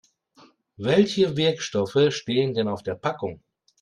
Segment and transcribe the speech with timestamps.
[0.77, 3.43] Welche Wirkstoffe stehen denn auf der Packung?